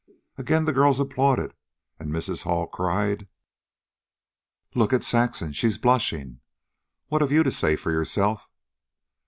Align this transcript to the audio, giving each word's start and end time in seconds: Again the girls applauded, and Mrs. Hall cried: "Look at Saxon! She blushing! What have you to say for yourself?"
Again 0.35 0.65
the 0.65 0.73
girls 0.73 0.99
applauded, 0.99 1.53
and 1.99 2.09
Mrs. 2.11 2.41
Hall 2.41 2.65
cried: 2.65 3.27
"Look 4.73 4.93
at 4.93 5.03
Saxon! 5.03 5.53
She 5.53 5.77
blushing! 5.77 6.39
What 7.09 7.21
have 7.21 7.31
you 7.31 7.43
to 7.43 7.51
say 7.51 7.75
for 7.75 7.91
yourself?" 7.91 8.49